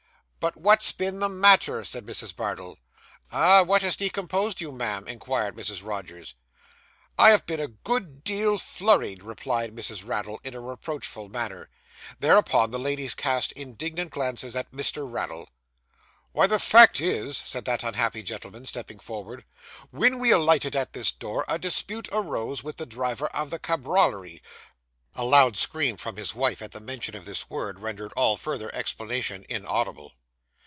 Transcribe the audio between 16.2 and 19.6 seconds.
'Why, the fact is,' said that unhappy gentleman, stepping forward,